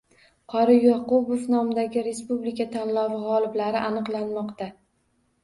[0.51, 4.73] Qori-Yoqubov nomidagi respublika tanlovi g‘oliblari aniqlanmoqda